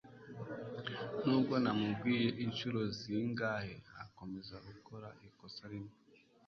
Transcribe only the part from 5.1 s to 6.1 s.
ikosa rimwe